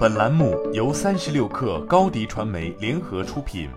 [0.00, 3.68] 本栏目由三十六克高低传媒联合出品。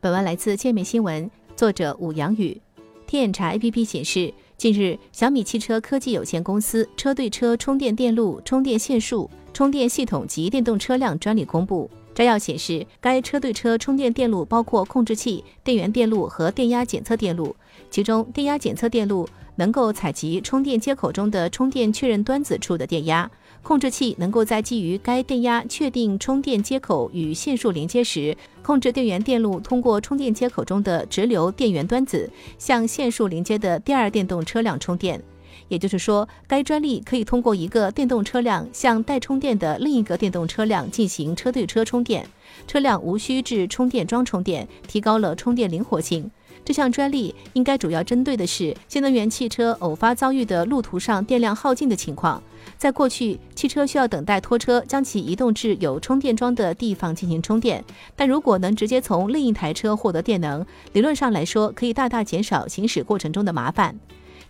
[0.00, 2.60] 本文来自界面新闻，作者武阳宇。
[3.06, 11.88] 天眼查 APP 显示，近日小米汽车科技有限公司车对车充电电路、充电线数、充电系统及电动车辆专利公布。
[12.16, 17.54] 摘要显示，该车对车充电电路包括控制器、电源电路和电压检测电路，
[17.90, 19.28] 其中电压检测电路。
[19.56, 23.30] 能够采集充电接口中的充电确认端子处的电压，
[23.62, 35.20] 控制器能够在基于该电压确定充电接口与线束连接时，控制电源电路通过充电接口中的直流电源端子向线束连接的第二电动车辆充电。
[35.68, 42.28] 也就是说，该专利可以通过一个电动车辆向待充电的另一个电动车辆进行车对车充电，
[42.66, 46.30] 车辆无需至充电桩充电，提高了充电灵活性。
[46.64, 52.42] 这项专利应该主要针对的是新能源汽车偶发遭遇的路途上电量耗尽的情况。
[52.76, 57.84] 在过去，汽车需要等待拖车将其移动至有充电桩的地方进行充电，
[58.16, 63.96] 但如果能直接从另一台车获得电能，理论上来说可以大大减少行驶过程中的麻烦。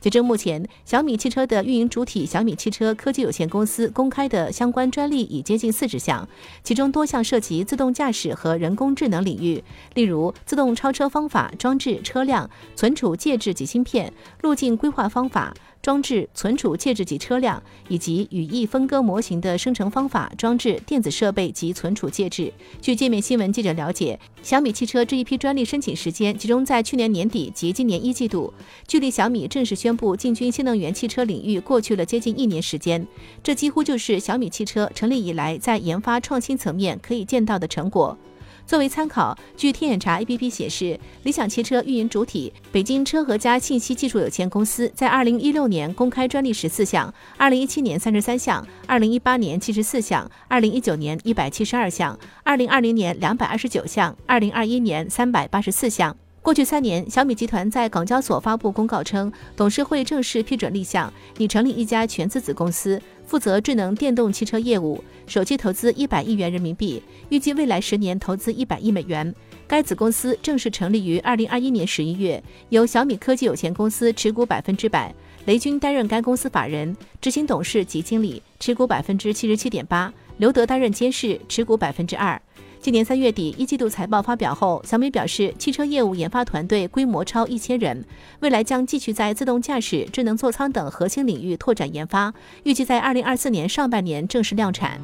[0.00, 6.28] 截至目前，小米汽车的运营主体小米汽车科技有限公司公开的相关专利已接近四十项，
[6.62, 9.62] 其中多项涉及自动驾驶和人工智能领域，
[9.94, 15.54] 例如自动超车方法、装置、车辆存储介质及芯片、路径规划方法。
[15.86, 22.52] 装置存储介质及车辆，以及语义分割模型的生成方法、装置、电子设备及存储介质。
[22.80, 28.52] 据界面新闻记者了解，小米汽车这一批专利申请时间集中在去年年底及今年一季度，
[28.88, 33.06] 距离小米正式宣布进军新能源汽车领域过去了接近一年时间。
[33.44, 38.18] 这几乎就是小米汽车成立以来在研发创新层面可以见到的成果。
[38.66, 56.16] 作为参考，据天眼查 APP 显示，理想汽车运营主体北京车和家信息技术有限公司在二零一六年公开专利十四项二零一七年三十三项二零一八年七十四项二零一九年一百七十二项二零二零年两百二十九项二零二一年三百八十四项。
[56.46, 69.34] 过去三年，小米集团在港交所发布公告称，董事会正式批准立项，拟成立一家全资子公司，负责智能电动汽车业务，首期投资一百亿元人民币，预计未来十年投资一百亿美元。
[69.66, 75.12] 该子公司正式成立于二零二一年十一月，由小米科技有限公司持股百分之百，
[75.46, 82.40] 雷军担任该公司法人、执行董事及经理，持股百分之七十七点八，刘德担任监事，持股百分之二。
[82.80, 88.04] 今年三月底，一季度财报发表后，小米表示，汽车业务研发团队规模超一千人，
[88.40, 92.32] 未来将继续在自动驾驶、智能座舱等核心领域拓展研发，
[92.62, 95.00] 预计在二零二四年上半年正式量产。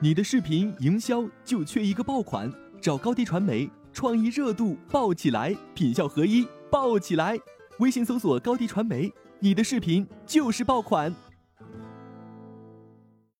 [0.00, 7.38] 你的视频营销就缺一个爆款，找高低传媒，创意热度爆起来，品效合一爆起来。
[7.78, 11.14] 微信搜索高低传媒，你的视频就是爆款。